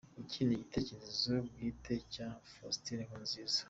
Iki 0.21 0.39
ni 0.47 0.51
igitekerezo 0.57 1.31
bwite 1.47 1.93
cya 2.13 2.27
Faustin 2.51 2.99
Nkurunziza. 3.05 3.59